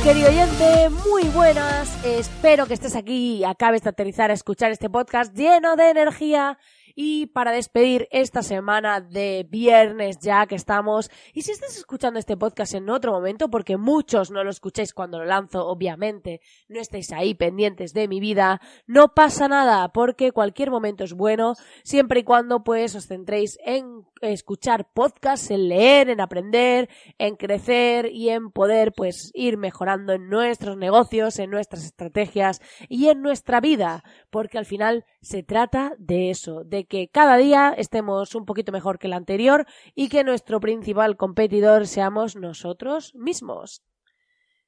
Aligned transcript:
Querido 0.00 0.30
oyente, 0.30 0.88
muy 1.08 1.22
buenas. 1.28 2.04
Espero 2.04 2.66
que 2.66 2.74
estés 2.74 2.96
aquí 2.96 3.36
y 3.36 3.44
acabes 3.44 3.82
de 3.82 3.90
aterrizar 3.90 4.32
a 4.32 4.34
escuchar 4.34 4.72
este 4.72 4.90
podcast 4.90 5.32
lleno 5.32 5.76
de 5.76 5.90
energía 5.90 6.58
y 6.94 7.26
para 7.26 7.52
despedir 7.52 8.08
esta 8.10 8.42
semana 8.42 9.00
de 9.00 9.46
viernes 9.48 10.18
ya 10.20 10.46
que 10.46 10.54
estamos, 10.54 11.10
y 11.32 11.42
si 11.42 11.52
estás 11.52 11.76
escuchando 11.76 12.18
este 12.18 12.36
podcast 12.36 12.74
en 12.74 12.90
otro 12.90 13.12
momento, 13.12 13.48
porque 13.48 13.76
muchos 13.76 14.30
no 14.30 14.44
lo 14.44 14.50
escucháis 14.50 14.92
cuando 14.92 15.18
lo 15.18 15.24
lanzo, 15.24 15.66
obviamente, 15.66 16.40
no 16.68 16.80
estáis 16.80 17.12
ahí 17.12 17.34
pendientes 17.34 17.92
de 17.92 18.08
mi 18.08 18.20
vida, 18.20 18.60
no 18.86 19.14
pasa 19.14 19.48
nada, 19.48 19.92
porque 19.92 20.32
cualquier 20.32 20.70
momento 20.70 21.04
es 21.04 21.12
bueno, 21.12 21.54
siempre 21.84 22.20
y 22.20 22.24
cuando 22.24 22.64
pues 22.64 22.94
os 22.94 23.06
centréis 23.06 23.58
en 23.64 24.04
escuchar 24.20 24.88
podcasts, 24.92 25.50
en 25.50 25.68
leer, 25.68 26.08
en 26.08 26.20
aprender, 26.20 26.88
en 27.18 27.36
crecer 27.36 28.06
y 28.12 28.30
en 28.30 28.50
poder 28.50 28.92
pues 28.92 29.30
ir 29.34 29.56
mejorando 29.56 30.12
en 30.12 30.28
nuestros 30.28 30.76
negocios, 30.76 31.38
en 31.38 31.50
nuestras 31.50 31.84
estrategias 31.84 32.60
y 32.88 33.08
en 33.08 33.22
nuestra 33.22 33.60
vida, 33.60 34.04
porque 34.30 34.58
al 34.58 34.66
final 34.66 35.04
se 35.20 35.42
trata 35.42 35.92
de 35.98 36.30
eso, 36.30 36.62
de 36.64 36.81
que 36.84 37.08
cada 37.08 37.36
día 37.36 37.74
estemos 37.76 38.34
un 38.34 38.44
poquito 38.44 38.72
mejor 38.72 38.98
que 38.98 39.06
el 39.06 39.12
anterior 39.12 39.66
y 39.94 40.08
que 40.08 40.24
nuestro 40.24 40.60
principal 40.60 41.16
competidor 41.16 41.86
seamos 41.86 42.36
nosotros 42.36 43.14
mismos. 43.14 43.82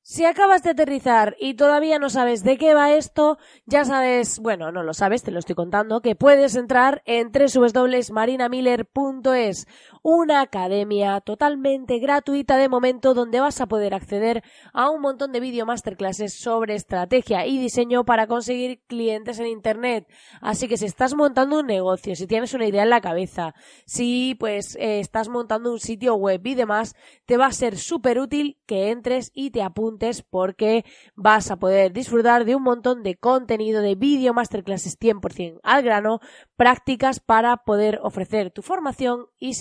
Si 0.06 0.26
acabas 0.26 0.62
de 0.62 0.68
aterrizar 0.68 1.34
y 1.40 1.54
todavía 1.54 1.98
no 1.98 2.10
sabes 2.10 2.44
de 2.44 2.58
qué 2.58 2.74
va 2.74 2.92
esto, 2.92 3.38
ya 3.64 3.86
sabes, 3.86 4.38
bueno, 4.38 4.70
no 4.70 4.82
lo 4.82 4.92
sabes, 4.92 5.22
te 5.22 5.30
lo 5.30 5.38
estoy 5.38 5.54
contando, 5.54 6.02
que 6.02 6.14
puedes 6.14 6.56
entrar 6.56 7.00
en 7.06 7.32
www.marinamiller.es, 7.32 9.66
una 10.06 10.42
academia 10.42 11.22
totalmente 11.22 11.98
gratuita 11.98 12.58
de 12.58 12.68
momento 12.68 13.14
donde 13.14 13.40
vas 13.40 13.62
a 13.62 13.66
poder 13.66 13.94
acceder 13.94 14.44
a 14.74 14.90
un 14.90 15.00
montón 15.00 15.32
de 15.32 15.40
video 15.40 15.64
masterclasses 15.64 16.34
sobre 16.38 16.74
estrategia 16.74 17.46
y 17.46 17.58
diseño 17.58 18.04
para 18.04 18.26
conseguir 18.26 18.82
clientes 18.86 19.38
en 19.38 19.46
internet. 19.46 20.06
Así 20.42 20.68
que 20.68 20.76
si 20.76 20.84
estás 20.84 21.14
montando 21.14 21.60
un 21.60 21.66
negocio, 21.66 22.14
si 22.16 22.26
tienes 22.26 22.52
una 22.52 22.66
idea 22.66 22.82
en 22.82 22.90
la 22.90 23.00
cabeza, 23.00 23.54
si 23.86 24.36
pues 24.38 24.76
eh, 24.76 25.00
estás 25.00 25.30
montando 25.30 25.72
un 25.72 25.80
sitio 25.80 26.16
web 26.16 26.46
y 26.46 26.54
demás, 26.54 26.94
te 27.24 27.38
va 27.38 27.46
a 27.46 27.52
ser 27.52 27.78
súper 27.78 28.18
útil 28.18 28.58
que 28.66 28.90
entres 28.90 29.30
y 29.32 29.52
te 29.52 29.62
apuntes 29.62 30.20
porque 30.20 30.84
vas 31.14 31.50
a 31.50 31.56
poder 31.56 31.94
disfrutar 31.94 32.44
de 32.44 32.56
un 32.56 32.62
montón 32.62 33.04
de 33.04 33.16
contenido 33.16 33.80
de 33.80 33.94
vídeo 33.94 34.34
masterclasses 34.34 34.98
100% 35.00 35.60
al 35.62 35.82
grano, 35.82 36.20
prácticas 36.56 37.20
para 37.20 37.56
poder 37.56 38.00
ofrecer 38.02 38.50
tu 38.50 38.60
formación 38.60 39.28
y 39.38 39.54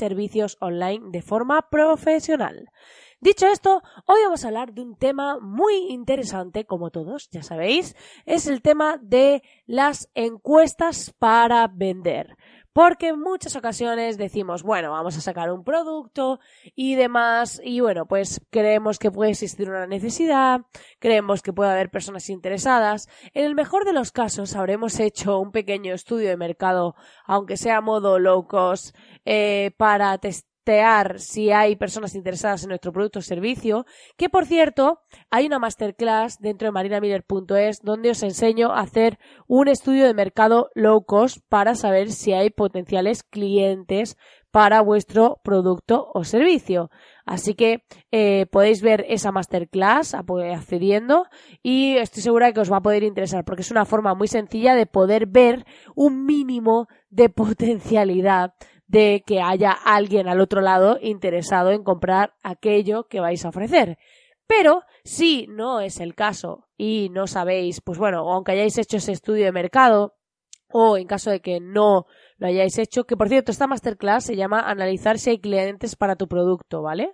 online 0.59 1.09
de 1.11 1.21
forma 1.21 1.69
profesional. 1.69 2.69
Dicho 3.21 3.47
esto, 3.47 3.81
hoy 4.05 4.19
vamos 4.23 4.43
a 4.43 4.47
hablar 4.47 4.73
de 4.73 4.81
un 4.81 4.97
tema 4.97 5.39
muy 5.39 5.73
interesante, 5.89 6.65
como 6.65 6.91
todos 6.91 7.29
ya 7.29 7.41
sabéis, 7.41 7.95
es 8.25 8.47
el 8.47 8.61
tema 8.61 8.97
de 9.01 9.43
las 9.65 10.09
encuestas 10.13 11.13
para 11.19 11.67
vender 11.67 12.35
porque 12.73 13.09
en 13.09 13.19
muchas 13.19 13.55
ocasiones 13.55 14.17
decimos, 14.17 14.63
bueno, 14.63 14.91
vamos 14.91 15.15
a 15.15 15.21
sacar 15.21 15.51
un 15.51 15.63
producto 15.63 16.39
y 16.75 16.95
demás, 16.95 17.61
y 17.63 17.79
bueno, 17.79 18.07
pues 18.07 18.41
creemos 18.49 18.99
que 18.99 19.11
puede 19.11 19.31
existir 19.31 19.69
una 19.69 19.87
necesidad, 19.87 20.61
creemos 20.99 21.41
que 21.41 21.53
puede 21.53 21.71
haber 21.71 21.89
personas 21.91 22.29
interesadas. 22.29 23.07
En 23.33 23.45
el 23.45 23.55
mejor 23.55 23.85
de 23.85 23.93
los 23.93 24.11
casos 24.11 24.55
habremos 24.55 24.99
hecho 24.99 25.39
un 25.39 25.51
pequeño 25.51 25.93
estudio 25.93 26.29
de 26.29 26.37
mercado, 26.37 26.95
aunque 27.25 27.57
sea 27.57 27.77
a 27.77 27.81
modo 27.81 28.17
low 28.19 28.47
cost, 28.47 28.95
eh, 29.25 29.71
para 29.77 30.17
testar 30.63 31.19
si 31.19 31.51
hay 31.51 31.75
personas 31.75 32.15
interesadas 32.15 32.63
en 32.63 32.69
nuestro 32.69 32.91
producto 32.91 33.19
o 33.19 33.21
servicio, 33.21 33.85
que 34.17 34.29
por 34.29 34.45
cierto, 34.45 34.99
hay 35.29 35.45
una 35.45 35.59
masterclass 35.59 36.39
dentro 36.39 36.67
de 36.67 36.71
marinamiller.es 36.71 37.81
donde 37.81 38.11
os 38.11 38.23
enseño 38.23 38.71
a 38.71 38.81
hacer 38.81 39.19
un 39.47 39.67
estudio 39.67 40.05
de 40.05 40.13
mercado 40.13 40.69
low 40.73 41.05
cost 41.05 41.39
para 41.49 41.75
saber 41.75 42.11
si 42.11 42.33
hay 42.33 42.49
potenciales 42.49 43.23
clientes 43.23 44.17
para 44.51 44.81
vuestro 44.81 45.41
producto 45.43 46.11
o 46.13 46.23
servicio. 46.23 46.91
Así 47.25 47.55
que 47.55 47.85
eh, 48.11 48.45
podéis 48.51 48.83
ver 48.83 49.03
esa 49.09 49.31
masterclass 49.31 50.13
accediendo 50.13 51.25
y 51.63 51.97
estoy 51.97 52.21
segura 52.21 52.51
que 52.51 52.59
os 52.59 52.71
va 52.71 52.77
a 52.77 52.81
poder 52.81 53.01
interesar 53.03 53.45
porque 53.45 53.63
es 53.63 53.71
una 53.71 53.85
forma 53.85 54.13
muy 54.13 54.27
sencilla 54.27 54.75
de 54.75 54.85
poder 54.85 55.25
ver 55.25 55.65
un 55.95 56.25
mínimo 56.25 56.87
de 57.09 57.29
potencialidad 57.43 58.53
de 58.93 59.23
que 59.25 59.41
haya 59.41 59.71
alguien 59.71 60.27
al 60.27 60.39
otro 60.39 60.61
lado 60.61 60.99
interesado 61.01 61.71
en 61.71 61.83
comprar 61.83 62.35
aquello 62.43 63.07
que 63.09 63.19
vais 63.19 63.43
a 63.43 63.49
ofrecer. 63.49 63.97
Pero 64.45 64.83
si 65.03 65.47
no 65.47 65.81
es 65.81 65.99
el 65.99 66.13
caso 66.13 66.67
y 66.77 67.09
no 67.09 67.25
sabéis, 67.25 67.81
pues 67.81 67.97
bueno, 67.97 68.19
aunque 68.31 68.51
hayáis 68.51 68.77
hecho 68.77 68.97
ese 68.97 69.11
estudio 69.11 69.45
de 69.45 69.51
mercado, 69.51 70.13
o 70.69 70.97
en 70.97 71.07
caso 71.07 71.31
de 71.31 71.39
que 71.39 71.59
no 71.59 72.05
lo 72.37 72.47
hayáis 72.47 72.77
hecho, 72.77 73.05
que 73.05 73.17
por 73.17 73.29
cierto, 73.29 73.51
esta 73.51 73.65
masterclass 73.65 74.25
se 74.25 74.35
llama 74.35 74.59
Analizar 74.59 75.17
si 75.17 75.31
hay 75.31 75.39
clientes 75.39 75.95
para 75.95 76.15
tu 76.15 76.27
producto, 76.27 76.83
¿vale? 76.83 77.13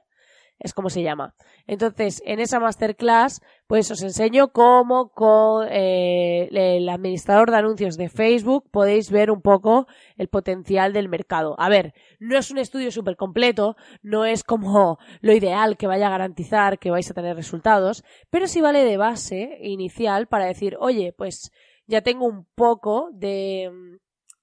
Es 0.60 0.74
como 0.74 0.90
se 0.90 1.02
llama. 1.02 1.34
Entonces, 1.68 2.22
en 2.26 2.40
esa 2.40 2.60
masterclass, 2.60 3.42
pues 3.68 3.90
os 3.92 4.02
enseño 4.02 4.52
cómo 4.52 5.10
con 5.10 5.68
eh, 5.70 6.50
el 6.52 6.90
administrador 6.90 7.50
de 7.50 7.58
anuncios 7.58 7.96
de 7.98 8.10
Facebook 8.10 8.70
podéis 8.70 9.10
ver 9.10 9.32
un 9.32 9.42
poco 9.42 9.88
el 10.18 10.28
potencial 10.28 10.92
del 10.92 11.08
mercado. 11.10 11.56
A 11.60 11.70
ver, 11.70 11.94
no 12.20 12.38
es 12.38 12.52
un 12.52 12.58
estudio 12.58 12.92
súper 12.92 13.16
completo, 13.16 13.76
no 14.02 14.26
es 14.26 14.44
como 14.44 15.00
lo 15.22 15.34
ideal 15.34 15.78
que 15.78 15.88
vaya 15.88 16.08
a 16.08 16.12
garantizar 16.12 16.80
que 16.80 16.92
vais 16.92 17.10
a 17.10 17.14
tener 17.14 17.36
resultados, 17.36 18.04
pero 18.30 18.48
sí 18.48 18.60
vale 18.62 18.84
de 18.84 18.98
base 18.98 19.58
inicial 19.62 20.28
para 20.28 20.46
decir, 20.46 20.76
oye, 20.80 21.14
pues 21.18 21.52
ya 21.88 22.02
tengo 22.02 22.26
un 22.26 22.46
poco 22.56 23.10
de 23.14 23.72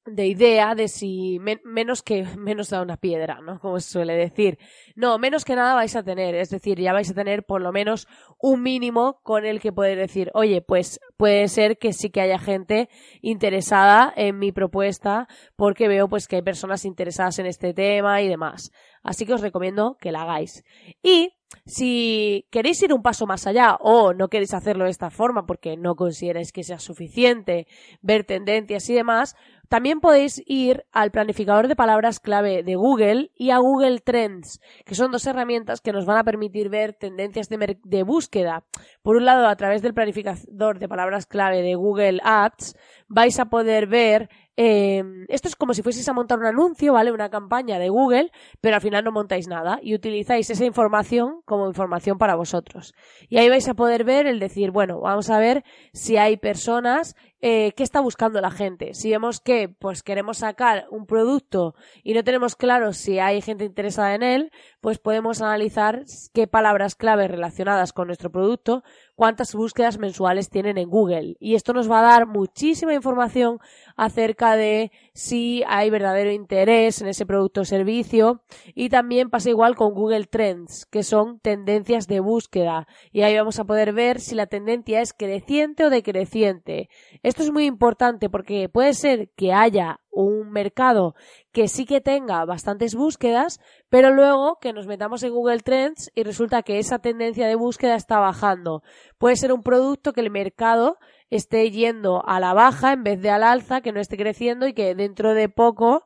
de 0.07 0.27
idea 0.27 0.75
de 0.75 0.89
si 0.89 1.39
menos 1.65 2.03
que 2.03 2.25
menos 2.39 2.71
da 2.71 2.81
una 2.81 2.97
piedra, 2.97 3.41
¿no? 3.41 3.59
Como 3.59 3.81
se 3.81 3.91
suele 3.91 4.15
decir. 4.15 4.59
No, 4.95 5.19
menos 5.19 5.45
que 5.45 5.57
nada 5.57 5.75
vais 5.75 5.95
a 5.97 6.03
tener, 6.03 6.35
es 6.35 6.51
decir, 6.51 6.81
ya 6.81 6.93
vais 6.93 7.11
a 7.11 7.15
tener 7.15 7.45
por 7.45 7.61
lo 7.61 7.73
menos 7.73 8.07
un 8.39 8.63
mínimo 8.63 9.21
con 9.23 9.45
el 9.45 9.61
que 9.61 9.73
poder 9.73 9.99
decir, 9.99 10.31
oye, 10.35 10.63
pues 10.63 11.01
puede 11.17 11.49
ser 11.49 11.79
que 11.79 11.93
sí 11.93 12.11
que 12.11 12.21
haya 12.21 12.39
gente 12.39 12.89
interesada 13.21 14.13
en 14.17 14.39
mi 14.39 14.53
propuesta 14.53 15.29
porque 15.57 15.89
veo 15.89 16.09
pues 16.09 16.29
que 16.29 16.37
hay 16.37 16.43
personas 16.43 16.85
interesadas 16.85 17.39
en 17.39 17.47
este 17.47 17.75
tema 17.75 18.23
y 18.23 18.29
demás. 18.29 18.71
Así 19.03 19.25
que 19.25 19.35
os 19.35 19.41
recomiendo 19.41 19.97
que 20.01 20.13
la 20.13 20.23
hagáis. 20.23 20.65
Y 21.03 21.33
si 21.65 22.47
queréis 22.51 22.83
ir 22.83 22.93
un 22.93 23.03
paso 23.03 23.27
más 23.27 23.47
allá 23.47 23.77
o 23.81 24.13
no 24.13 24.29
queréis 24.29 24.55
hacerlo 24.55 24.85
de 24.85 24.91
esta 24.91 25.11
forma 25.11 25.47
porque 25.47 25.77
no 25.77 25.95
consideráis 25.95 26.53
que 26.53 26.65
sea 26.65 26.79
suficiente 26.79 27.67
ver 28.03 28.25
tendencias 28.25 28.89
y 28.91 28.95
demás, 28.95 29.37
también 29.69 30.01
podéis 30.01 30.43
ir 30.47 30.85
al 30.93 31.11
planificador 31.11 31.69
de 31.69 31.77
palabras 31.77 32.21
clave 32.21 32.63
de 32.63 32.75
Google 32.77 33.31
y 33.35 33.51
a 33.51 33.59
Google 33.59 34.01
Trends, 34.01 34.61
que 34.85 34.95
son 34.95 35.11
dos 35.11 35.27
herramientas 35.27 35.81
que 35.81 35.93
nos 35.93 36.07
van 36.07 36.19
a 36.19 36.25
permitir 36.25 36.69
ver 36.69 36.95
tendencias 36.95 37.49
de, 37.49 38.03
búsqueda. 38.03 38.65
Por 39.03 39.17
un 39.17 39.25
lado, 39.25 39.47
a 39.47 39.57
través 39.57 39.83
del 39.83 39.95
planificador 39.95 40.79
de 40.79 40.89
palabras 40.89 41.27
clave 41.27 41.63
de 41.63 41.75
Google 41.75 42.21
Ads, 42.23 42.77
vais 43.09 43.39
a 43.39 43.47
poder 43.47 43.87
ver 43.87 44.29
eh, 44.59 45.05
esto 45.29 45.49
es 45.49 45.57
como 45.57 45.75
si 45.75 45.83
fueseis 45.83 46.09
a 46.09 46.15
montar 46.15 46.39
un 46.39 46.47
anuncio, 46.47 46.95
¿vale? 46.95 47.13
Una 47.13 47.29
campaña 47.29 47.79
de 47.79 47.91
Google, 47.91 48.33
pero 48.61 48.77
al 48.77 48.81
final 48.81 49.05
no 49.05 49.13
montáis 49.13 49.49
nada 49.49 49.79
y 49.83 49.95
utilizáis 49.95 50.49
esa 50.49 50.65
información 50.65 51.43
como 51.45 51.69
información 51.69 52.17
para 52.17 52.37
vosotros. 52.37 52.95
Y 53.29 53.37
ahí 53.37 53.51
vais 53.51 53.69
a 53.69 53.75
poder 53.75 54.05
ver 54.05 54.27
el 54.27 54.41
decir, 54.41 54.71
bueno, 54.71 55.01
vamos 55.01 55.29
a 55.29 55.39
ver 55.39 55.63
si 55.93 56.17
hay 56.17 56.39
personas 56.39 57.17
eh, 57.43 57.73
qué 57.77 57.83
está 57.83 58.01
buscando 58.01 58.41
la 58.41 58.51
gente. 58.51 58.95
Si 58.95 59.11
vemos 59.11 59.41
que 59.41 59.69
pues 59.69 60.03
queremos 60.03 60.39
sacar 60.39 60.87
un 60.91 61.05
producto 61.05 61.75
y 62.03 62.15
no 62.15 62.25
tenemos 62.25 62.57
claro 62.57 62.95
si 62.95 63.19
hay 63.19 63.43
gente 63.43 63.67
interesada 63.67 64.15
en 64.15 64.23
él, 64.23 64.51
pues 64.81 64.99
podemos 64.99 65.43
analizar 65.43 66.05
qué 66.33 66.47
palabras 66.47 66.95
clave 66.95 67.29
relacionadas 67.29 67.93
con 67.93 68.07
nuestro 68.07 68.31
producto 68.31 68.83
cuántas 69.17 69.55
búsquedas 69.55 69.99
mensuales 69.99 70.51
tienen 70.51 70.79
en 70.79 70.89
Google. 70.89 71.37
Y 71.41 71.57
esto 71.57 71.73
nos 71.73 71.91
va 71.91 71.99
a 71.99 72.13
dar 72.13 72.27
muchísima 72.27 72.95
información 72.95 73.59
acerca 73.97 74.57
de 74.57 74.93
si 75.15 75.63
hay 75.67 75.91
verdadero 75.91 76.31
interés 76.31 77.01
en 77.01 77.09
ese 77.09 77.27
producto 77.27 77.63
o 77.63 77.65
servicio. 77.65 78.43
Y 78.75 78.91
también 78.91 79.31
pasa 79.31 79.51
igual 79.51 79.75
con 79.75 79.95
Google 79.95 80.27
Trends, 80.27 80.87
que 80.87 81.03
son 81.03 81.41
tendencias 81.41 82.07
de 82.07 82.21
búsqueda. 82.21 82.87
Y 83.11 83.23
ahí 83.23 83.37
vamos 83.37 83.59
a 83.59 83.65
poder 83.65 83.93
ver 83.93 84.21
si 84.21 84.35
la 84.35 84.47
tendencia 84.47 85.01
es 85.01 85.13
creciente 85.13 85.85
o 85.85 85.91
decreciente. 85.91 86.89
Esto 87.23 87.43
es 87.43 87.51
muy 87.51 87.65
importante 87.65 88.29
porque 88.29 88.69
puede 88.69 88.93
ser 88.95 89.31
que 89.37 89.53
haya 89.53 90.01
un 90.17 90.51
mercado 90.51 91.15
que 91.53 91.69
sí 91.69 91.85
que 91.85 92.01
tenga 92.01 92.45
bastantes 92.47 92.95
búsquedas, 92.95 93.61
pero 93.91 94.11
luego 94.11 94.59
que 94.61 94.73
nos 94.73 94.87
metamos 94.87 95.23
en 95.23 95.33
Google 95.33 95.61
Trends 95.61 96.11
y 96.15 96.23
resulta 96.23 96.63
que 96.63 96.79
esa 96.79 96.99
tendencia 96.99 97.47
de 97.47 97.55
búsqueda 97.55 97.97
está 97.97 98.19
bajando. 98.19 98.83
Puede 99.19 99.37
ser 99.37 99.53
un 99.53 99.63
producto 99.63 100.13
que 100.13 100.23
el 100.23 100.31
mercado 100.31 100.99
esté 101.31 101.71
yendo 101.71 102.27
a 102.27 102.41
la 102.41 102.55
baja 102.55 102.93
en 102.93 103.03
vez 103.03 103.21
de 103.21 103.31
al 103.31 103.43
alza, 103.43 103.81
que 103.81 103.93
no 103.93 104.01
esté 104.01 104.17
creciendo 104.17 104.67
y 104.67 104.73
que 104.73 104.95
dentro 104.95 105.35
de 105.35 105.49
poco 105.49 106.05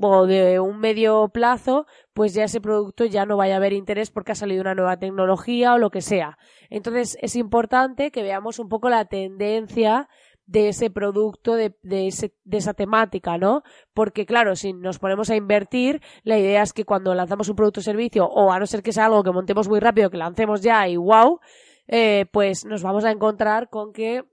o 0.00 0.26
de 0.26 0.60
un 0.60 0.78
medio 0.78 1.28
plazo, 1.28 1.86
pues 2.12 2.34
ya 2.34 2.44
ese 2.44 2.60
producto 2.60 3.04
ya 3.04 3.26
no 3.26 3.36
vaya 3.36 3.54
a 3.54 3.56
haber 3.56 3.72
interés 3.72 4.10
porque 4.10 4.32
ha 4.32 4.36
salido 4.36 4.60
una 4.60 4.74
nueva 4.74 4.98
tecnología 4.98 5.74
o 5.74 5.78
lo 5.78 5.90
que 5.90 6.02
sea. 6.02 6.38
Entonces 6.70 7.16
es 7.20 7.36
importante 7.36 8.10
que 8.10 8.22
veamos 8.22 8.58
un 8.58 8.68
poco 8.68 8.90
la 8.90 9.06
tendencia 9.06 10.08
de 10.46 10.68
ese 10.68 10.90
producto, 10.90 11.54
de, 11.54 11.76
de, 11.82 12.06
ese, 12.06 12.34
de 12.44 12.56
esa 12.56 12.72
temática, 12.72 13.36
¿no? 13.36 13.62
Porque 13.92 14.24
claro, 14.24 14.56
si 14.56 14.72
nos 14.72 14.98
ponemos 14.98 15.28
a 15.28 15.36
invertir, 15.36 16.00
la 16.22 16.38
idea 16.38 16.62
es 16.62 16.72
que 16.72 16.84
cuando 16.84 17.14
lanzamos 17.14 17.50
un 17.50 17.56
producto 17.56 17.80
o 17.80 17.82
servicio, 17.82 18.26
o 18.26 18.50
a 18.50 18.58
no 18.58 18.66
ser 18.66 18.82
que 18.82 18.92
sea 18.92 19.06
algo 19.06 19.22
que 19.22 19.30
montemos 19.30 19.68
muy 19.68 19.78
rápido, 19.78 20.08
que 20.10 20.16
lancemos 20.16 20.62
ya 20.62 20.88
y 20.88 20.96
wow, 20.96 21.40
eh, 21.86 22.26
pues 22.32 22.64
nos 22.64 22.82
vamos 22.82 23.04
a 23.04 23.10
encontrar 23.10 23.68
con 23.68 23.92
que 23.92 24.24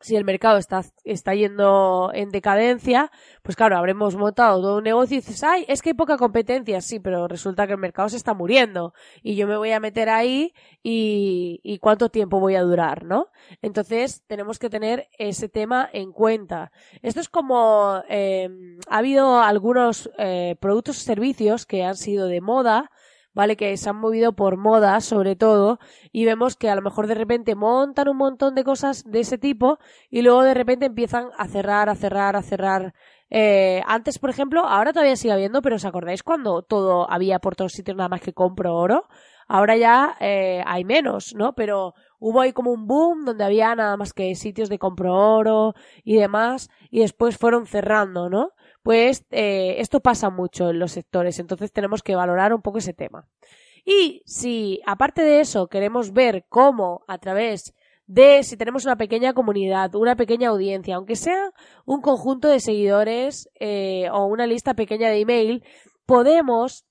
si 0.00 0.16
el 0.16 0.24
mercado 0.24 0.58
está, 0.58 0.84
está 1.04 1.34
yendo 1.34 2.10
en 2.14 2.30
decadencia, 2.30 3.10
pues 3.42 3.56
claro, 3.56 3.76
habremos 3.76 4.16
montado 4.16 4.60
todo 4.60 4.78
un 4.78 4.84
negocio 4.84 5.16
y 5.16 5.20
dices, 5.20 5.42
ay, 5.42 5.64
es 5.68 5.82
que 5.82 5.90
hay 5.90 5.94
poca 5.94 6.16
competencia, 6.16 6.80
sí, 6.80 7.00
pero 7.00 7.26
resulta 7.26 7.66
que 7.66 7.72
el 7.72 7.78
mercado 7.78 8.08
se 8.08 8.16
está 8.16 8.34
muriendo 8.34 8.94
y 9.22 9.34
yo 9.34 9.46
me 9.46 9.56
voy 9.56 9.72
a 9.72 9.80
meter 9.80 10.08
ahí 10.08 10.54
y, 10.82 11.60
y 11.62 11.78
cuánto 11.78 12.10
tiempo 12.10 12.38
voy 12.38 12.54
a 12.54 12.62
durar, 12.62 13.04
¿no? 13.04 13.28
Entonces 13.60 14.22
tenemos 14.26 14.58
que 14.58 14.70
tener 14.70 15.08
ese 15.18 15.48
tema 15.48 15.88
en 15.92 16.12
cuenta. 16.12 16.70
Esto 17.02 17.20
es 17.20 17.28
como, 17.28 18.02
eh, 18.08 18.48
ha 18.88 18.98
habido 18.98 19.40
algunos 19.40 20.10
eh, 20.18 20.56
productos 20.60 20.98
o 20.98 21.00
servicios 21.00 21.66
que 21.66 21.84
han 21.84 21.96
sido 21.96 22.26
de 22.26 22.40
moda, 22.40 22.90
¿vale? 23.38 23.56
Que 23.56 23.76
se 23.76 23.88
han 23.88 24.00
movido 24.00 24.32
por 24.32 24.56
moda, 24.56 25.00
sobre 25.00 25.36
todo, 25.36 25.78
y 26.10 26.24
vemos 26.24 26.56
que 26.56 26.70
a 26.70 26.74
lo 26.74 26.82
mejor 26.82 27.06
de 27.06 27.14
repente 27.14 27.54
montan 27.54 28.08
un 28.08 28.16
montón 28.16 28.56
de 28.56 28.64
cosas 28.64 29.04
de 29.04 29.20
ese 29.20 29.38
tipo 29.38 29.78
y 30.10 30.22
luego 30.22 30.42
de 30.42 30.54
repente 30.54 30.86
empiezan 30.86 31.28
a 31.38 31.46
cerrar, 31.46 31.88
a 31.88 31.94
cerrar, 31.94 32.34
a 32.34 32.42
cerrar. 32.42 32.94
Eh, 33.30 33.80
antes, 33.86 34.18
por 34.18 34.30
ejemplo, 34.30 34.64
ahora 34.66 34.92
todavía 34.92 35.14
sigue 35.14 35.34
habiendo, 35.34 35.62
pero 35.62 35.76
¿os 35.76 35.84
acordáis 35.84 36.24
cuando 36.24 36.62
todo 36.62 37.08
había 37.08 37.38
por 37.38 37.54
todos 37.54 37.74
sitios 37.74 37.96
nada 37.96 38.08
más 38.08 38.22
que 38.22 38.32
compro 38.32 38.74
oro? 38.74 39.06
Ahora 39.46 39.76
ya 39.76 40.16
eh, 40.18 40.64
hay 40.66 40.84
menos, 40.84 41.32
¿no? 41.36 41.54
Pero 41.54 41.94
hubo 42.18 42.40
ahí 42.40 42.52
como 42.52 42.72
un 42.72 42.88
boom 42.88 43.24
donde 43.24 43.44
había 43.44 43.72
nada 43.76 43.96
más 43.96 44.12
que 44.12 44.34
sitios 44.34 44.68
de 44.68 44.80
compro 44.80 45.14
oro 45.14 45.74
y 46.02 46.16
demás, 46.16 46.70
y 46.90 47.02
después 47.02 47.38
fueron 47.38 47.66
cerrando, 47.66 48.28
¿no? 48.28 48.50
Pues 48.82 49.24
eh, 49.30 49.76
esto 49.78 50.00
pasa 50.00 50.30
mucho 50.30 50.70
en 50.70 50.78
los 50.78 50.92
sectores, 50.92 51.38
entonces 51.38 51.72
tenemos 51.72 52.02
que 52.02 52.16
valorar 52.16 52.52
un 52.52 52.62
poco 52.62 52.78
ese 52.78 52.94
tema. 52.94 53.28
Y 53.84 54.22
si 54.26 54.80
aparte 54.86 55.22
de 55.22 55.40
eso 55.40 55.68
queremos 55.68 56.12
ver 56.12 56.44
cómo 56.48 57.04
a 57.08 57.18
través 57.18 57.74
de 58.06 58.42
si 58.42 58.56
tenemos 58.56 58.84
una 58.84 58.96
pequeña 58.96 59.34
comunidad, 59.34 59.94
una 59.94 60.16
pequeña 60.16 60.48
audiencia, 60.48 60.96
aunque 60.96 61.14
sea 61.14 61.52
un 61.84 62.00
conjunto 62.00 62.48
de 62.48 62.60
seguidores 62.60 63.50
eh, 63.60 64.08
o 64.10 64.24
una 64.26 64.46
lista 64.46 64.74
pequeña 64.74 65.10
de 65.10 65.20
email, 65.20 65.64
podemos 66.06 66.86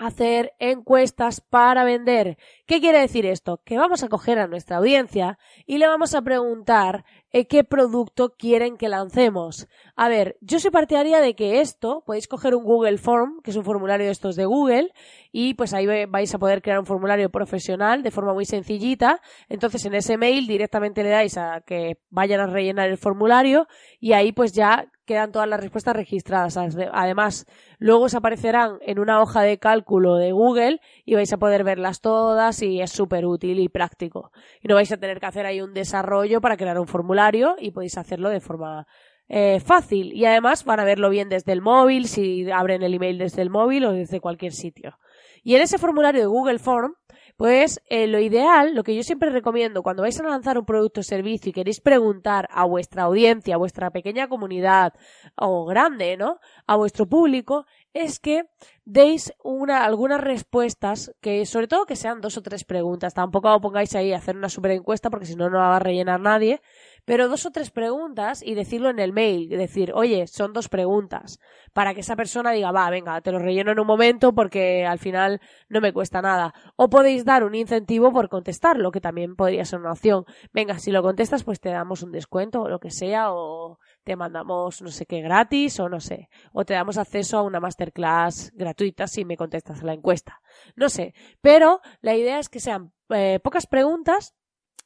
hacer 0.00 0.54
encuestas 0.58 1.42
para 1.42 1.84
vender. 1.84 2.38
¿Qué 2.66 2.80
quiere 2.80 3.00
decir 3.00 3.26
esto? 3.26 3.60
Que 3.64 3.76
vamos 3.76 4.02
a 4.02 4.08
coger 4.08 4.38
a 4.38 4.46
nuestra 4.46 4.78
audiencia 4.78 5.38
y 5.66 5.78
le 5.78 5.86
vamos 5.86 6.14
a 6.14 6.22
preguntar 6.22 7.04
qué 7.30 7.64
producto 7.64 8.34
quieren 8.36 8.76
que 8.76 8.88
lancemos. 8.88 9.68
A 9.94 10.08
ver, 10.08 10.36
yo 10.40 10.58
soy 10.58 10.70
partidaria 10.70 11.20
de 11.20 11.34
que 11.34 11.60
esto, 11.60 12.02
podéis 12.04 12.26
coger 12.26 12.54
un 12.54 12.64
Google 12.64 12.98
Form, 12.98 13.40
que 13.42 13.50
es 13.50 13.56
un 13.56 13.64
formulario 13.64 14.06
de 14.06 14.12
estos 14.12 14.34
de 14.34 14.46
Google, 14.46 14.92
y 15.30 15.54
pues 15.54 15.72
ahí 15.72 15.86
vais 16.06 16.34
a 16.34 16.38
poder 16.38 16.60
crear 16.60 16.80
un 16.80 16.86
formulario 16.86 17.30
profesional 17.30 18.02
de 18.02 18.10
forma 18.10 18.34
muy 18.34 18.44
sencillita. 18.44 19.20
Entonces 19.48 19.84
en 19.84 19.94
ese 19.94 20.16
mail 20.16 20.46
directamente 20.46 21.04
le 21.04 21.10
dais 21.10 21.36
a 21.38 21.60
que 21.60 21.98
vayan 22.10 22.40
a 22.40 22.46
rellenar 22.46 22.88
el 22.88 22.98
formulario 22.98 23.68
y 24.00 24.12
ahí 24.12 24.32
pues 24.32 24.52
ya 24.52 24.90
quedan 25.06 25.32
todas 25.32 25.48
las 25.48 25.60
respuestas 25.60 25.96
registradas. 25.96 26.56
Además, 26.56 27.46
luego 27.78 28.04
os 28.04 28.14
aparecerán 28.14 28.78
en 28.80 29.00
una 29.00 29.20
hoja 29.20 29.42
de 29.42 29.58
cálculo 29.58 30.16
de 30.16 30.30
Google 30.30 30.80
y 31.04 31.16
vais 31.16 31.32
a 31.32 31.36
poder 31.36 31.64
verlas 31.64 32.00
todas 32.00 32.62
y 32.62 32.80
es 32.80 32.92
súper 32.92 33.26
útil 33.26 33.58
y 33.58 33.68
práctico. 33.68 34.30
Y 34.60 34.68
no 34.68 34.76
vais 34.76 34.92
a 34.92 34.98
tener 34.98 35.18
que 35.18 35.26
hacer 35.26 35.46
ahí 35.46 35.60
un 35.60 35.74
desarrollo 35.74 36.40
para 36.40 36.56
crear 36.56 36.78
un 36.78 36.86
formulario 36.86 37.19
y 37.58 37.70
podéis 37.70 37.98
hacerlo 37.98 38.30
de 38.30 38.40
forma 38.40 38.86
eh, 39.28 39.60
fácil. 39.60 40.12
Y 40.12 40.24
además 40.24 40.64
van 40.64 40.80
a 40.80 40.84
verlo 40.84 41.08
bien 41.10 41.28
desde 41.28 41.52
el 41.52 41.62
móvil, 41.62 42.08
si 42.08 42.50
abren 42.50 42.82
el 42.82 42.94
email 42.94 43.18
desde 43.18 43.42
el 43.42 43.50
móvil 43.50 43.84
o 43.84 43.92
desde 43.92 44.20
cualquier 44.20 44.52
sitio. 44.52 44.98
Y 45.42 45.54
en 45.54 45.62
ese 45.62 45.78
formulario 45.78 46.20
de 46.20 46.26
Google 46.26 46.58
Form, 46.58 46.94
pues 47.36 47.80
eh, 47.88 48.06
lo 48.06 48.18
ideal, 48.18 48.74
lo 48.74 48.82
que 48.82 48.94
yo 48.94 49.02
siempre 49.02 49.30
recomiendo 49.30 49.82
cuando 49.82 50.02
vais 50.02 50.18
a 50.20 50.24
lanzar 50.24 50.58
un 50.58 50.66
producto 50.66 51.00
o 51.00 51.02
servicio 51.02 51.48
y 51.48 51.52
queréis 51.52 51.80
preguntar 51.80 52.46
a 52.50 52.66
vuestra 52.66 53.04
audiencia, 53.04 53.54
a 53.54 53.58
vuestra 53.58 53.90
pequeña 53.90 54.28
comunidad 54.28 54.92
o 55.36 55.64
grande, 55.64 56.18
¿no? 56.18 56.38
A 56.66 56.76
vuestro 56.76 57.06
público, 57.06 57.64
es 57.94 58.20
que 58.20 58.44
deis 58.84 59.32
una, 59.42 59.84
algunas 59.84 60.20
respuestas 60.20 61.14
que, 61.22 61.46
sobre 61.46 61.66
todo 61.66 61.86
que 61.86 61.96
sean 61.96 62.20
dos 62.20 62.36
o 62.36 62.42
tres 62.42 62.64
preguntas. 62.64 63.14
Tampoco 63.14 63.58
pongáis 63.60 63.94
ahí 63.94 64.12
a 64.12 64.18
hacer 64.18 64.36
una 64.36 64.48
super 64.48 64.72
encuesta 64.72 65.08
porque 65.08 65.26
si 65.26 65.34
no, 65.34 65.48
no 65.48 65.58
la 65.60 65.68
va 65.68 65.76
a 65.76 65.80
rellenar 65.80 66.20
nadie. 66.20 66.60
Pero 67.04 67.28
dos 67.28 67.46
o 67.46 67.50
tres 67.50 67.70
preguntas 67.70 68.42
y 68.44 68.54
decirlo 68.54 68.90
en 68.90 68.98
el 68.98 69.12
mail. 69.12 69.48
Decir, 69.48 69.92
oye, 69.94 70.26
son 70.26 70.52
dos 70.52 70.68
preguntas. 70.68 71.38
Para 71.72 71.94
que 71.94 72.00
esa 72.00 72.16
persona 72.16 72.52
diga, 72.52 72.72
va, 72.72 72.90
venga, 72.90 73.20
te 73.20 73.32
lo 73.32 73.38
relleno 73.38 73.72
en 73.72 73.80
un 73.80 73.86
momento 73.86 74.34
porque 74.34 74.86
al 74.86 74.98
final 74.98 75.40
no 75.68 75.80
me 75.80 75.92
cuesta 75.92 76.22
nada. 76.22 76.54
O 76.76 76.90
podéis 76.90 77.24
dar 77.24 77.44
un 77.44 77.54
incentivo 77.54 78.12
por 78.12 78.28
contestarlo, 78.28 78.90
que 78.90 79.00
también 79.00 79.36
podría 79.36 79.64
ser 79.64 79.80
una 79.80 79.92
opción. 79.92 80.24
Venga, 80.52 80.78
si 80.78 80.90
lo 80.90 81.02
contestas, 81.02 81.44
pues 81.44 81.60
te 81.60 81.70
damos 81.70 82.02
un 82.02 82.12
descuento 82.12 82.62
o 82.62 82.68
lo 82.68 82.80
que 82.80 82.90
sea, 82.90 83.32
o 83.32 83.78
te 84.04 84.16
mandamos 84.16 84.82
no 84.82 84.88
sé 84.88 85.06
qué 85.06 85.20
gratis, 85.20 85.80
o 85.80 85.88
no 85.88 86.00
sé. 86.00 86.28
O 86.52 86.64
te 86.64 86.74
damos 86.74 86.98
acceso 86.98 87.38
a 87.38 87.42
una 87.42 87.60
masterclass 87.60 88.52
gratuita 88.54 89.06
si 89.06 89.24
me 89.24 89.36
contestas 89.36 89.82
la 89.82 89.92
encuesta. 89.92 90.40
No 90.76 90.88
sé. 90.88 91.14
Pero 91.40 91.80
la 92.00 92.14
idea 92.14 92.38
es 92.38 92.48
que 92.48 92.60
sean 92.60 92.92
eh, 93.10 93.40
pocas 93.42 93.66
preguntas 93.66 94.34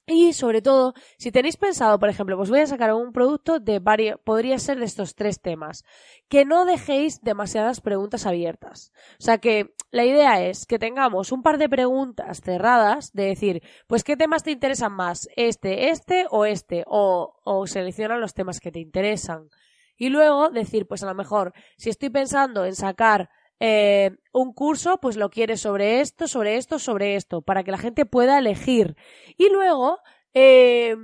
y 0.07 0.35
sobre 0.35 0.61
todo, 0.61 0.93
si 1.17 1.33
tenéis 1.33 1.57
pensado, 1.57 1.99
por 1.99 2.11
ejemplo, 2.11 2.37
pues 2.37 2.51
voy 2.51 2.61
a 2.61 2.67
sacar 2.67 2.93
un 2.93 3.13
producto 3.13 3.59
de 3.59 3.79
varios, 3.79 4.21
podría 4.23 4.59
ser 4.59 4.79
de 4.79 4.85
estos 4.85 5.15
tres 5.15 5.41
temas, 5.41 5.85
que 6.29 6.45
no 6.45 6.67
dejéis 6.67 7.23
demasiadas 7.23 7.81
preguntas 7.81 8.27
abiertas. 8.27 8.93
O 9.19 9.23
sea 9.23 9.39
que 9.39 9.75
la 9.91 10.05
idea 10.05 10.45
es 10.45 10.67
que 10.67 10.79
tengamos 10.79 11.33
un 11.33 11.43
par 11.43 11.57
de 11.57 11.71
preguntas 11.71 12.43
cerradas 12.43 13.13
de 13.13 13.25
decir, 13.25 13.63
pues 13.87 14.05
qué 14.05 14.17
temas 14.17 14.43
te 14.43 14.51
interesan 14.51 14.93
más, 14.93 15.29
este, 15.37 15.89
este 15.89 16.27
o 16.31 16.45
este, 16.45 16.85
o, 16.87 17.37
o 17.43 17.67
selecciona 17.67 18.19
los 18.19 18.35
temas 18.35 18.61
que 18.61 18.73
te 18.73 18.81
interesan. 18.81 19.49
Y 19.97 20.11
luego 20.11 20.51
decir, 20.51 20.87
pues 20.87 21.03
a 21.03 21.07
lo 21.07 21.15
mejor, 21.15 21.55
si 21.77 21.89
estoy 21.89 22.11
pensando 22.11 22.67
en 22.67 22.75
sacar 22.75 23.31
eh, 23.61 24.11
un 24.33 24.53
curso, 24.53 24.99
pues 25.01 25.17
lo 25.17 25.31
quiere 25.31 25.57
sobre 25.57 26.01
esto, 26.01 26.29
sobre 26.29 26.57
esto, 26.57 26.79
sobre 26.79 27.17
esto, 27.17 27.43
para 27.43 27.65
que 27.65 27.71
la 27.71 27.79
gente 27.79 28.07
pueda 28.07 28.39
elegir. 28.39 28.97
Y 29.37 29.49
luego, 29.51 29.99
eh, 30.35 30.97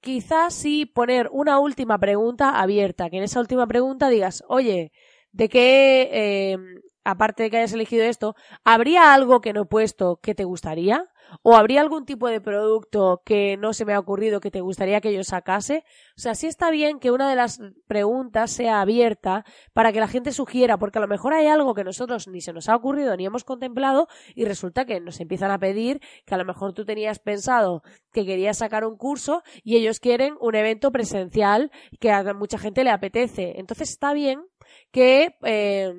quizás 0.00 0.54
sí 0.54 0.84
poner 0.84 1.28
una 1.32 1.58
última 1.58 1.98
pregunta 1.98 2.60
abierta, 2.60 3.08
que 3.08 3.18
en 3.18 3.22
esa 3.22 3.40
última 3.40 3.66
pregunta 3.66 4.08
digas, 4.08 4.44
oye, 4.48 4.92
¿de 5.30 5.48
qué, 5.48 6.10
eh, 6.12 6.58
aparte 7.04 7.44
de 7.44 7.50
que 7.50 7.58
hayas 7.58 7.72
elegido 7.72 8.04
esto, 8.04 8.34
¿habría 8.64 9.14
algo 9.14 9.40
que 9.40 9.52
no 9.52 9.62
he 9.62 9.66
puesto 9.66 10.18
que 10.22 10.34
te 10.34 10.44
gustaría? 10.44 11.08
¿O 11.42 11.56
habría 11.56 11.80
algún 11.80 12.04
tipo 12.04 12.28
de 12.28 12.40
producto 12.40 13.22
que 13.24 13.56
no 13.56 13.72
se 13.72 13.84
me 13.84 13.94
ha 13.94 13.98
ocurrido 13.98 14.40
que 14.40 14.50
te 14.50 14.60
gustaría 14.60 15.00
que 15.00 15.14
yo 15.14 15.24
sacase? 15.24 15.84
O 16.16 16.20
sea, 16.20 16.34
sí 16.34 16.46
está 16.46 16.70
bien 16.70 16.98
que 16.98 17.10
una 17.10 17.28
de 17.30 17.36
las 17.36 17.60
preguntas 17.86 18.50
sea 18.50 18.80
abierta 18.80 19.44
para 19.72 19.92
que 19.92 20.00
la 20.00 20.08
gente 20.08 20.32
sugiera, 20.32 20.78
porque 20.78 20.98
a 20.98 21.00
lo 21.00 21.08
mejor 21.08 21.32
hay 21.32 21.46
algo 21.46 21.74
que 21.74 21.84
nosotros 21.84 22.28
ni 22.28 22.40
se 22.40 22.52
nos 22.52 22.68
ha 22.68 22.76
ocurrido 22.76 23.16
ni 23.16 23.24
hemos 23.24 23.44
contemplado 23.44 24.08
y 24.34 24.44
resulta 24.44 24.84
que 24.84 25.00
nos 25.00 25.20
empiezan 25.20 25.50
a 25.50 25.58
pedir 25.58 26.00
que 26.26 26.34
a 26.34 26.38
lo 26.38 26.44
mejor 26.44 26.74
tú 26.74 26.84
tenías 26.84 27.18
pensado 27.18 27.82
que 28.12 28.26
querías 28.26 28.58
sacar 28.58 28.84
un 28.84 28.96
curso 28.96 29.42
y 29.62 29.76
ellos 29.76 30.00
quieren 30.00 30.34
un 30.40 30.54
evento 30.54 30.92
presencial 30.92 31.70
que 31.98 32.10
a 32.10 32.34
mucha 32.34 32.58
gente 32.58 32.84
le 32.84 32.90
apetece. 32.90 33.54
Entonces 33.56 33.90
está 33.90 34.12
bien 34.12 34.42
que 34.90 35.36
eh, 35.44 35.92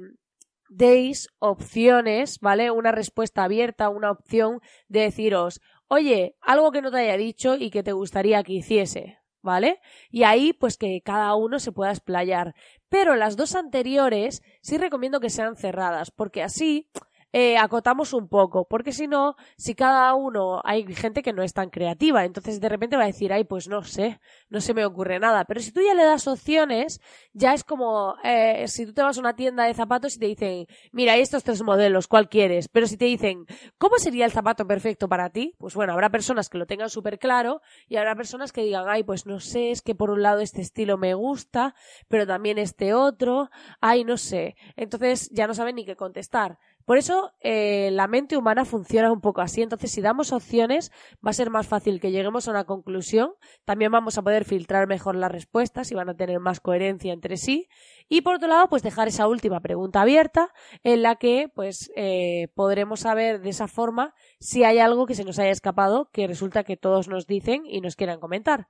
deis 0.76 1.30
opciones, 1.40 2.40
¿vale? 2.40 2.72
Una 2.72 2.92
respuesta 2.92 3.44
abierta, 3.44 3.90
una 3.90 4.12
opción 4.12 4.60
de 4.88 5.02
deciros, 5.02 5.62
oye, 5.88 6.36
algo 6.42 6.72
que 6.72 6.82
no 6.82 6.92
te 6.92 6.98
haya 6.98 7.18
dicho 7.18 7.56
y 7.56 7.70
que 7.70 7.84
te 7.84 7.92
gustaría 7.94 8.44
que 8.44 8.54
hiciese. 8.54 9.20
¿Vale? 9.46 9.82
Y 10.10 10.24
ahí, 10.24 10.54
pues 10.54 10.78
que 10.78 11.02
cada 11.04 11.36
uno 11.36 11.60
se 11.60 11.74
pueda 11.74 11.92
explayar. 11.92 12.56
Pero 12.88 13.18
las 13.18 13.36
dos 13.36 13.56
anteriores 13.56 14.42
sí 14.62 14.78
recomiendo 14.78 15.20
que 15.20 15.30
sean 15.30 15.58
cerradas, 15.58 16.12
porque 16.12 16.42
así 16.42 16.90
eh, 17.36 17.58
acotamos 17.58 18.14
un 18.14 18.28
poco, 18.28 18.66
porque 18.68 18.92
si 18.92 19.08
no, 19.08 19.36
si 19.58 19.74
cada 19.74 20.14
uno 20.14 20.62
hay 20.64 20.86
gente 20.94 21.24
que 21.24 21.34
no 21.34 21.42
es 21.42 21.52
tan 21.52 21.72
creativa, 21.72 22.24
entonces 22.26 22.62
de 22.62 22.70
repente 22.70 22.96
va 22.96 23.04
a 23.04 23.08
decir, 23.08 23.34
ay, 23.34 23.44
pues 23.44 23.68
no 23.68 23.82
sé, 23.84 24.20
no 24.50 24.62
se 24.62 24.76
me 24.76 24.86
ocurre 24.86 25.20
nada. 25.20 25.44
Pero 25.46 25.60
si 25.60 25.72
tú 25.72 25.82
ya 25.82 25.96
le 25.96 26.04
das 26.04 26.28
opciones, 26.28 27.02
ya 27.34 27.56
es 27.56 27.64
como 27.64 28.16
eh, 28.24 28.68
si 28.68 28.86
tú 28.86 28.94
te 28.94 29.02
vas 29.02 29.18
a 29.18 29.20
una 29.20 29.36
tienda 29.36 29.66
de 29.66 29.74
zapatos 29.74 30.16
y 30.16 30.20
te 30.20 30.28
dicen, 30.28 30.68
mira, 30.92 31.14
hay 31.14 31.22
estos 31.22 31.44
tres 31.44 31.64
modelos, 31.64 32.08
¿cuál 32.08 32.30
quieres? 32.30 32.68
Pero 32.68 32.86
si 32.86 32.98
te 32.98 33.06
dicen, 33.06 33.46
¿cómo 33.80 33.98
sería 33.98 34.26
el 34.26 34.32
zapato 34.32 34.68
perfecto 34.68 35.10
para 35.10 35.32
ti? 35.32 35.56
Pues 35.58 35.74
bueno, 35.74 35.94
habrá 35.94 36.12
personas 36.12 36.50
que 36.50 36.60
lo 36.60 36.68
tengan 36.68 36.92
súper 36.92 37.18
claro 37.18 37.62
y 37.88 37.96
habrá 37.96 38.16
personas 38.16 38.52
que 38.52 38.62
digan, 38.62 38.86
ay, 38.88 39.04
pues 39.04 39.26
no 39.26 39.40
sé, 39.40 39.72
es 39.72 39.82
que 39.82 39.96
por 39.96 40.12
un 40.12 40.22
lado 40.22 40.40
este 40.40 40.62
estilo 40.62 41.00
me 41.00 41.16
gusta, 41.16 41.74
pero 42.08 42.28
también 42.28 42.60
este 42.60 42.94
otro, 42.94 43.50
ay, 43.82 44.04
no 44.04 44.18
sé. 44.18 44.56
Entonces 44.76 45.32
ya 45.32 45.48
no 45.48 45.56
saben 45.56 45.76
ni 45.76 45.86
qué 45.86 45.96
contestar. 45.96 46.60
Por 46.86 46.98
eso 46.98 47.32
eh, 47.40 47.90
la 47.92 48.08
mente 48.08 48.38
humana 48.38 48.66
funciona 48.66 49.12
un 49.12 49.22
poco 49.22 49.42
así. 49.42 49.62
Entonces, 49.62 49.92
si 49.92 50.02
damos 50.02 50.32
opciones, 50.32 50.92
va 51.26 51.32
a 51.32 51.34
ser 51.34 51.50
más 51.50 51.68
fácil 51.68 52.00
que 52.00 52.12
lleguemos 52.12 52.48
a 52.48 52.52
una 52.52 52.66
conclusión. 52.66 53.34
También 53.66 53.92
vamos 53.92 54.18
a 54.18 54.22
poder 54.22 54.46
filtrar 54.46 54.88
mejor 54.88 55.16
las 55.16 55.32
respuestas 55.32 55.92
y 55.92 55.96
van 55.96 56.10
a 56.10 56.16
tener 56.16 56.40
más 56.40 56.60
coherencia 56.60 57.14
entre 57.14 57.38
sí. 57.38 57.68
Y 58.10 58.22
por 58.22 58.36
otro 58.36 58.48
lado, 58.48 58.68
pues 58.70 58.84
dejar 58.84 59.08
esa 59.08 59.28
última 59.28 59.62
pregunta 59.62 60.02
abierta 60.02 60.50
en 60.84 61.02
la 61.02 61.16
que 61.16 61.50
pues 61.54 61.92
eh, 61.96 62.50
podremos 62.56 63.02
saber 63.02 63.42
de 63.42 63.50
esa 63.50 63.68
forma 63.68 64.14
si 64.40 64.64
hay 64.64 64.80
algo 64.80 65.06
que 65.06 65.16
se 65.16 65.24
nos 65.24 65.40
haya 65.40 65.52
escapado 65.52 66.10
que 66.12 66.28
resulta 66.28 66.64
que 66.64 66.78
todos 66.78 67.08
nos 67.08 67.28
dicen 67.28 67.64
y 67.66 67.82
nos 67.82 67.96
quieran 67.96 68.20
comentar. 68.20 68.68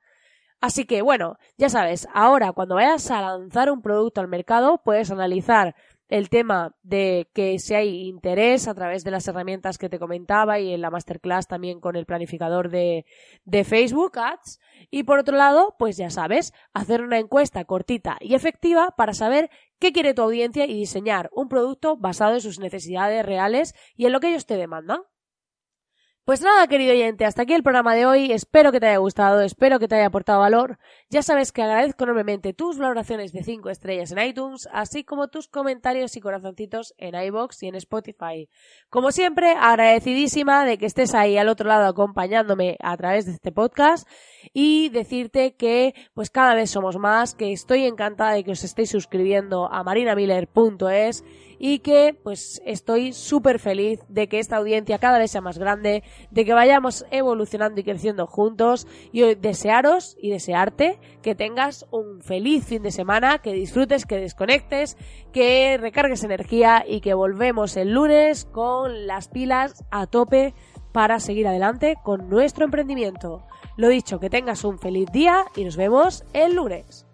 Así 0.64 0.86
que 0.86 1.02
bueno, 1.02 1.38
ya 1.58 1.68
sabes, 1.68 2.08
ahora 2.14 2.54
cuando 2.54 2.76
vayas 2.76 3.12
a 3.12 3.22
lanzar 3.22 3.70
un 3.70 3.82
producto 3.82 4.22
al 4.22 4.30
mercado 4.30 4.82
puedes 4.82 5.12
analizar 5.12 5.76
el 6.10 6.30
tema 6.30 6.76
de 6.84 7.30
que 7.34 7.60
si 7.60 7.74
hay 7.74 8.08
interés 8.08 8.68
a 8.68 8.76
través 8.76 9.04
de 9.04 9.12
las 9.12 9.28
herramientas 9.28 9.78
que 9.78 9.90
te 9.90 10.00
comentaba 10.00 10.60
y 10.60 10.74
en 10.74 10.82
la 10.82 10.92
masterclass 10.92 11.48
también 11.48 11.80
con 11.80 11.96
el 11.96 12.06
planificador 12.06 12.70
de, 12.70 13.06
de 13.46 13.64
Facebook 13.64 14.18
Ads. 14.20 14.60
Y 14.92 15.04
por 15.04 15.20
otro 15.20 15.38
lado, 15.38 15.76
pues 15.80 15.98
ya 15.98 16.10
sabes, 16.10 16.54
hacer 16.74 17.02
una 17.02 17.20
encuesta 17.20 17.66
cortita 17.66 18.18
y 18.20 18.36
efectiva 18.36 18.94
para 18.98 19.14
saber 19.14 19.50
qué 19.80 19.92
quiere 19.92 20.14
tu 20.14 20.22
audiencia 20.22 20.66
y 20.66 20.74
diseñar 20.74 21.30
un 21.34 21.48
producto 21.48 21.98
basado 21.98 22.36
en 22.36 22.42
sus 22.42 22.60
necesidades 22.60 23.26
reales 23.26 23.74
y 23.96 24.06
en 24.06 24.12
lo 24.12 24.20
que 24.20 24.30
ellos 24.30 24.46
te 24.46 24.58
demandan. 24.58 25.02
Pues 26.26 26.40
nada, 26.40 26.68
querido 26.68 26.94
oyente, 26.94 27.26
hasta 27.26 27.42
aquí 27.42 27.52
el 27.52 27.64
programa 27.64 27.96
de 27.96 28.06
hoy. 28.06 28.32
Espero 28.32 28.72
que 28.72 28.80
te 28.80 28.86
haya 28.88 28.98
gustado, 28.98 29.42
espero 29.42 29.78
que 29.78 29.90
te 29.90 29.96
haya 29.96 30.06
aportado 30.06 30.40
valor. 30.40 30.80
Ya 31.10 31.22
sabes 31.22 31.52
que 31.52 31.62
agradezco 31.62 32.06
enormemente 32.06 32.54
tus 32.54 32.78
valoraciones 32.78 33.34
de 33.34 33.44
5 33.44 33.70
estrellas 33.70 34.10
en 34.14 34.20
iTunes, 34.20 34.70
así 34.72 35.04
como 35.04 35.28
tus 35.28 35.50
comentarios 35.50 36.16
y 36.16 36.22
corazoncitos 36.22 36.94
en 36.98 37.16
iBox 37.16 37.64
y 37.64 37.68
en 37.68 37.76
Spotify. 37.76 38.48
Como 38.90 39.12
siempre, 39.12 39.52
agradecidísima 39.60 40.64
de 40.66 40.78
que 40.78 40.86
estés 40.86 41.14
ahí 41.14 41.36
al 41.36 41.50
otro 41.50 41.68
lado 41.68 41.88
acompañándome 41.88 42.78
a 42.80 42.96
través 42.96 43.26
de 43.26 43.34
este 43.34 43.52
podcast 43.52 44.08
y 44.54 44.88
decirte 44.92 45.58
que 45.58 45.94
pues 46.14 46.30
cada 46.30 46.56
vez 46.56 46.70
somos 46.70 46.98
más, 46.98 47.36
que 47.36 47.52
estoy 47.52 47.84
encantada 47.84 48.32
de 48.32 48.46
que 48.46 48.52
os 48.52 48.64
estéis 48.64 48.92
suscribiendo 48.92 49.70
a 49.70 49.84
marinamiller.es 49.84 51.26
y 51.60 51.80
que 51.80 52.18
pues 52.24 52.62
estoy 52.66 53.14
súper 53.14 53.60
feliz 53.60 54.00
de 54.08 54.28
que 54.28 54.40
esta 54.40 54.58
audiencia 54.58 55.00
cada 55.00 55.18
vez 55.18 55.32
sea 55.32 55.42
más 55.42 55.58
grande, 55.58 56.04
de 56.32 56.46
que 56.46 56.54
vayamos 56.54 57.06
evolucionando 57.12 57.80
y 57.80 57.84
creciendo 57.84 58.28
juntos 58.28 58.88
y 59.12 59.36
desearos 59.36 60.18
y 60.20 60.30
desearte 60.30 61.00
que 61.22 61.36
tengas 61.36 61.86
un 61.92 62.22
feliz 62.22 62.66
fin 62.66 62.84
de 62.84 62.92
semana, 62.92 63.40
que 63.40 63.54
disfrutes, 63.54 64.06
que 64.06 64.18
desconectes, 64.18 64.98
que 65.32 65.78
recargues 65.80 66.24
energía 66.24 66.84
y 66.88 67.02
que 67.02 67.14
volvemos 67.14 67.78
el 67.78 67.92
lunes 67.94 68.46
con 68.46 69.08
las 69.08 69.28
pilas 69.28 69.84
a 69.92 70.08
tope 70.08 70.54
para 70.92 71.20
seguir 71.20 71.48
adelante 71.48 71.96
con 72.04 72.30
nuestro 72.30 72.66
emprendimiento. 72.66 73.46
Lo 73.76 73.90
dicho, 73.90 74.20
que 74.20 74.30
tengas 74.30 74.64
un 74.64 74.80
feliz 74.80 75.08
día 75.12 75.46
y 75.56 75.66
nos 75.66 75.76
vemos 75.76 76.24
el 76.34 76.56
lunes. 76.56 77.08